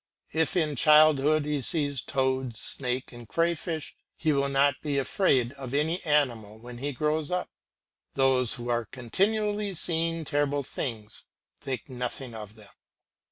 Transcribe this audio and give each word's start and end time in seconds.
If 0.33 0.57
in 0.57 0.75
childhood 0.75 1.45
he 1.45 1.61
sees 1.61 2.01
toads, 2.01 2.59
snakes, 2.59 3.13
and 3.13 3.27
crayfish, 3.29 3.95
he 4.17 4.31
will 4.33 4.49
not 4.49 4.81
be 4.81 4.97
afraid 4.97 5.53
of 5.53 5.75
any 5.75 6.03
animal 6.05 6.57
when 6.57 6.79
he 6.79 6.89
is 6.89 6.95
grown 6.95 7.31
up. 7.31 7.51
Those 8.15 8.55
who 8.55 8.67
are 8.69 8.85
continually 8.85 9.75
seeing 9.75 10.25
terrible 10.25 10.63
things 10.63 11.25
think 11.59 11.87
nothing 11.87 12.33
of 12.33 12.55
them. 12.55 12.71